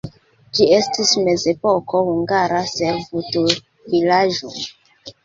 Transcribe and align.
Ĝi 0.59 0.65
estis 0.77 1.11
mezepoko 1.27 2.01
hungara 2.07 2.63
servutulvilaĝo. 2.71 4.51